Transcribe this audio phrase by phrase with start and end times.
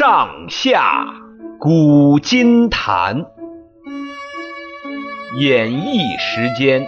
[0.00, 1.04] 上下
[1.58, 3.26] 古今谈，
[5.38, 6.86] 演绎时间。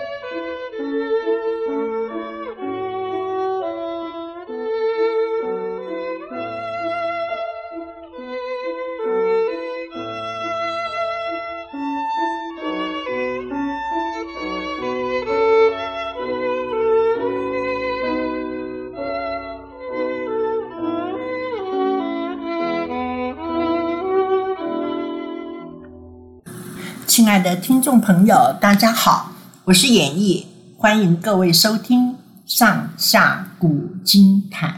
[27.06, 29.32] 亲爱的听众朋友，大家好，
[29.64, 30.44] 我是演绎，
[30.76, 32.12] 欢迎各位收听
[32.46, 34.70] 《上下古今谈》。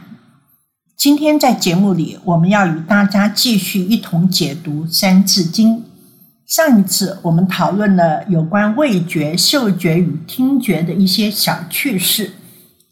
[0.96, 5.79] 今天在节目里，我们要与大家继续一同解读《三字经》。
[6.46, 12.32] 上一次我们讨论了有关味觉、嗅觉与听觉的一些小趣事，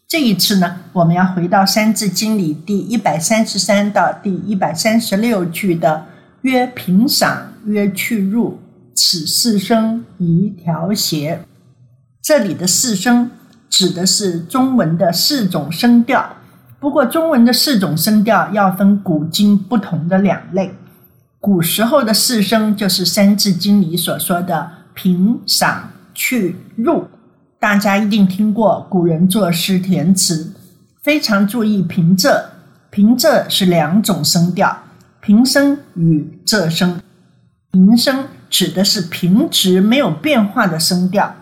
[0.07, 6.05] 这一次呢，我们要回到《三字经》里第一百三十三到第一百三十六句的
[6.43, 8.59] “曰平赏，曰去入”。
[8.95, 11.45] 此四声宜调谐，
[12.21, 13.31] 这里的四声
[13.69, 16.37] 指的是中文的四种声调。
[16.79, 20.73] 不过，中文的四种声调要分古今不同的两类。
[21.39, 27.05] 古时候的四声就是《三字经》里所说的平、赏、去、入。
[27.59, 30.53] 大家一定听过古人作诗填词，
[31.01, 32.43] 非常注意平仄。
[32.89, 34.77] 平仄是两种声调，
[35.21, 37.01] 平声与仄声。
[37.71, 41.37] 平声指的是平直没有变化的声调，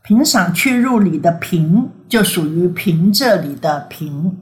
[0.00, 4.38] 平赏去入里的平就属于平仄里的平。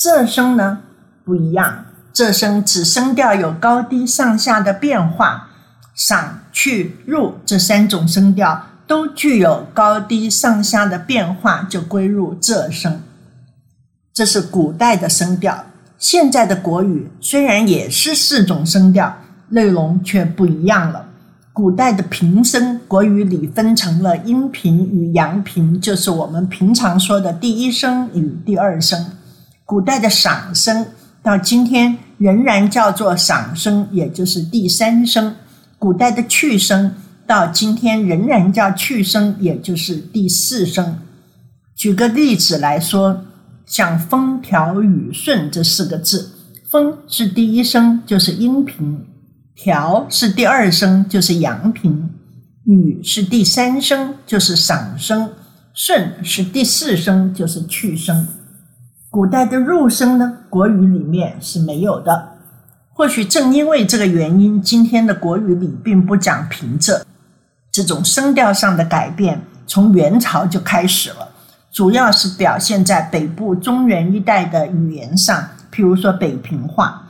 [0.00, 0.78] 仄声呢
[1.22, 5.50] 不一样，仄声指声调有高低上下的变化，
[5.94, 13.02] 赏去入这三种声调都具有高低上下的变化，就归入仄声。
[14.14, 15.66] 这是古代的声调，
[15.98, 19.18] 现在的国语虽然也是四种声调。
[19.50, 21.10] 内容却不一样了。
[21.54, 29.04] 古代的平声，国语里分成了阴平与阳平，就是我们平常说的第一声与第二声。
[29.66, 30.86] 古代的赏声，
[31.22, 35.36] 到今天仍然叫做赏声，也就是第三声。
[35.78, 36.94] 古代的去声，
[37.26, 41.00] 到今天仍然叫去声，也就是第四声。
[41.76, 43.24] 举个例子来说，
[43.66, 46.30] 像“风调雨顺”这四个字
[46.64, 49.04] ，“风”是第一声，就是阴平。
[49.54, 52.08] 调是第二声，就是阳平；
[52.64, 55.28] 雨是第三声，就是赏声；
[55.74, 58.26] 顺是第四声，就是去声。
[59.10, 62.30] 古代的入声呢，国语里面是没有的。
[62.94, 67.02] 或许正因为这个原因，今天的国语里并不讲平仄。
[67.70, 71.28] 这种声调上的改变，从元朝就开始了，
[71.70, 75.42] 主要是表现在北部中原一带的语言上，
[75.72, 77.01] 譬如说北平话。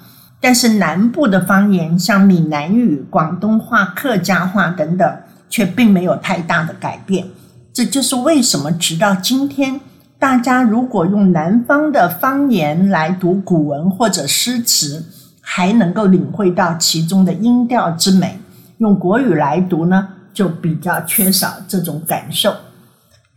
[0.44, 5.16] 但是南部的方言，像闽南语、广东话、客家话等等，
[5.48, 7.24] 却并没有太大的改变。
[7.72, 9.80] 这就是为什么直到今天，
[10.18, 15.04] 大家如果用南方的方言来读古文或者诗词，
[15.40, 18.30] 还能够领会到其中的音调之美；
[18.78, 22.50] 用国语来读呢，就比较缺少这种感受。《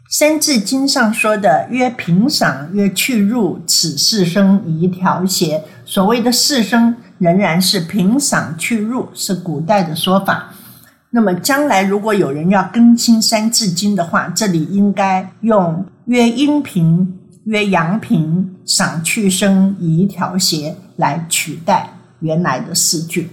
[0.09, 5.63] 三字经》上说的“曰平赏，曰去入，此四声宜调谐”。
[5.85, 10.51] 所谓的四声仍然是平赏去入，是古代的说法。
[11.11, 23.29] 那么将来如果有人要更新《三字经》的话，这里应该用“曰阴平，曰阳平，赏去声宜调谐”来取代原来的四句。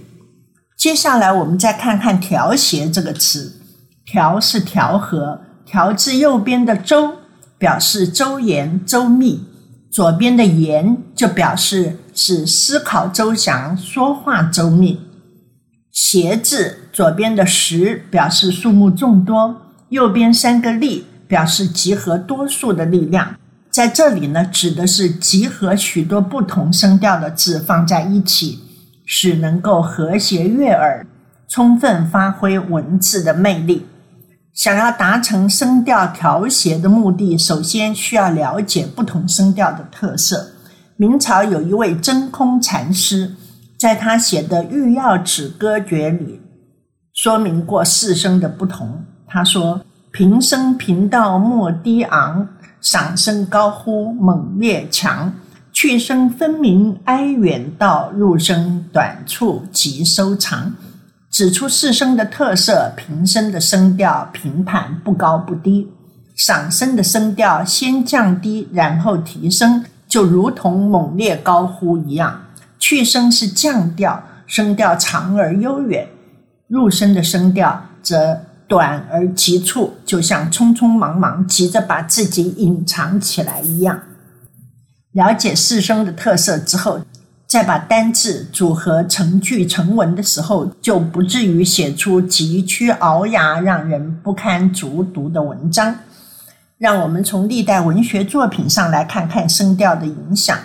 [0.76, 3.60] 接下来我们再看看“调谐”这个词
[4.06, 7.14] ，“调”是调和，“调”字右边的“周”
[7.58, 9.44] 表示周延、周密。
[9.90, 15.00] 左边的“言”就表示是思考周详、说话周密。
[15.90, 23.36] “谐”字左边的“实”表示数目众多，右边三个“力”表示集合多数的力量。
[23.70, 28.60] 在这里呢，指的是集合许多不同声调的字放在一起，
[29.06, 31.06] 使能够和谐悦耳，
[31.48, 33.86] 充分发挥文字的魅力。
[34.52, 40.51] 想要达成声调调谐的目的，首先需要了解不同声调的特色。
[41.02, 43.32] 明朝有一位真空禅师，
[43.76, 46.40] 在他写的《玉曜纸歌诀》里
[47.12, 49.02] 说明过四声的不同。
[49.26, 49.84] 他说
[50.14, 52.46] ：“平声平道莫低昂，
[52.80, 55.34] 嗓声高呼猛烈强，
[55.72, 60.72] 去声分明哀远道，入声短促急收长。”
[61.32, 65.88] 指出四声的特色：平声的声调平坦不高不低；
[66.38, 72.44] 嗓声的声调先降低然后提升，就如同猛烈高呼一样；
[72.78, 76.04] 去声是降调，声调长而悠远；
[76.68, 78.38] 入声的声调则
[78.68, 84.02] 短而急促，就像匆匆忙忙急着把自己隐藏起来一样。
[85.12, 87.00] 了解四声的特色之后，
[87.46, 95.96] 再把单字组合成句成文的时候，就不至于写出急屈聱牙、让人不堪卒读的文章。
[96.82, 100.58] 让我们从历代文学作品上来看看声调的影响。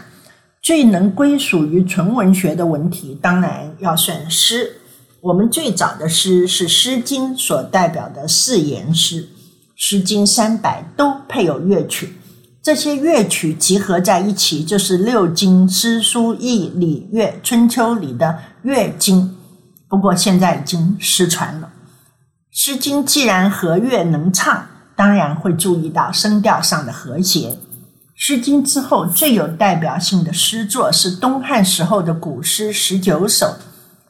[0.64, 4.82] 最能归属于纯文学的文体，当然要算诗。
[5.22, 9.26] 我们最早的诗是《诗经》所代表的四言诗，
[9.76, 12.16] 《诗经》三百都配有乐曲。
[12.64, 19.38] 这些乐曲集合在一起，就是六经诗书易礼乐春秋里的乐经。
[19.88, 21.72] 不过现在已经失传了。
[22.50, 24.66] 诗经既然和乐能唱，
[24.98, 27.58] 当然会注意到声调上的和谐。
[28.16, 33.56] 诗经之后最有代表性的诗作是东汉时候的古诗十九首。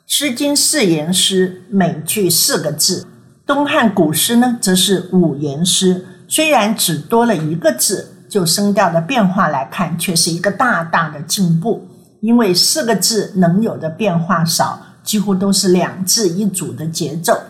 [0.07, 3.05] 诗经四言诗，每句四个字；
[3.45, 8.13] 东汉古诗呢，则是五言诗，虽然只多了一个字。
[8.29, 11.87] 就声调的变化来看，却是一个大大的进步。
[12.19, 17.41] 因为四个字能有的变化少，几乎都是两字一组的节奏。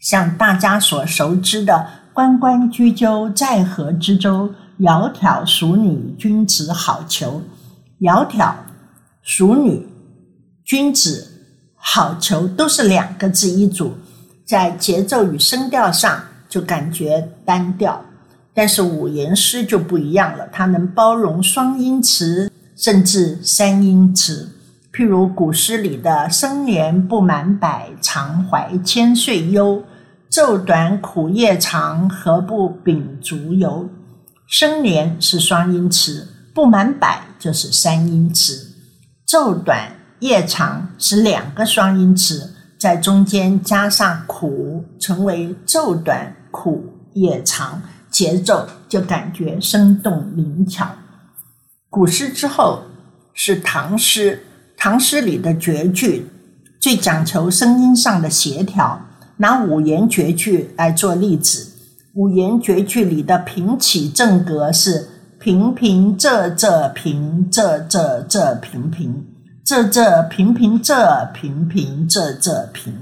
[0.00, 1.86] 像大家所熟知的
[2.18, 4.52] “关关雎鸠，在河之洲。
[4.80, 7.40] 窈窕淑女，君子好逑。
[8.02, 8.54] ”“窈窕
[9.22, 9.86] 淑女，
[10.64, 11.24] 君子
[11.76, 13.94] 好逑”都是两个字一组，
[14.44, 18.04] 在节奏与声调上就感觉单调。
[18.52, 24.50] 但是五言诗就不一样了，它能包容双音词，甚至三音词。
[24.92, 29.84] 譬如古诗里的“生年不满百，常怀千岁忧。
[30.30, 33.88] 昼短苦夜长，何不秉烛游？”
[34.46, 38.74] 生年是双音词，不满百就是三音词，
[39.26, 46.84] 昼短夜长是两个双音词，在中间加上苦，成为昼短苦
[47.14, 47.82] 夜长。
[48.10, 50.88] 节奏就感觉生动灵巧。
[51.90, 52.82] 古诗之后
[53.34, 54.42] 是唐诗，
[54.78, 56.26] 唐诗里的绝句
[56.80, 58.98] 最讲求声音上的协调。
[59.38, 61.72] 拿五言绝句来做例子，
[62.14, 65.08] 五言绝句里的平起正格是
[65.38, 69.24] 平平仄仄平仄仄仄平平
[69.64, 72.92] 仄仄平平仄平平仄仄平。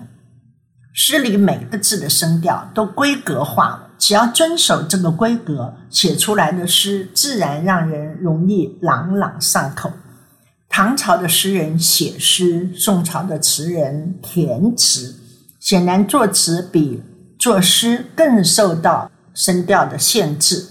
[0.92, 3.82] 诗里每个字的声调都规格化了。
[3.98, 9.90] 只要遵守这个规格，写出来的诗自然让人容易朗朗上口。
[10.68, 15.14] 唐朝的诗人写诗，宋朝的词人填词，
[15.66, 17.02] 显然作词比
[17.40, 20.64] 作诗更受到声调的限制。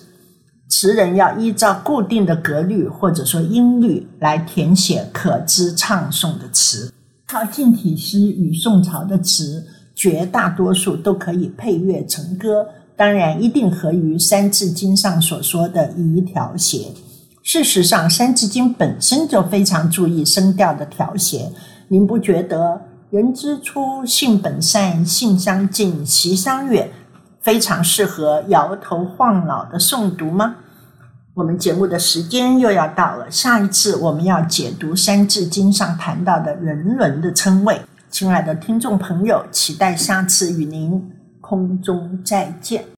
[0.69, 6.94] 词人要依照固定的格律或者说音律来填写可知唱诵的词。
[7.27, 12.65] 靠近体诗与宋朝的词，绝大多数都可以配乐成歌。
[12.95, 16.88] 当然，一定合于《三字经》上所说的一调谐。
[17.44, 21.51] 事实上，《三字经》本身就非常注意声调的调谐。
[21.89, 22.81] 您不觉得
[23.12, 26.90] “人之初，性本善，性相近，习相远”
[27.40, 30.56] 非常适合摇头晃脑的诵读吗？
[31.36, 37.81] 我们节目的时间又要到了，下一次我们要解读《三字经》上谈到的人伦的称谓。
[38.10, 41.12] 亲爱的听众朋友，期待下次与您。
[41.42, 42.85] 空中再见。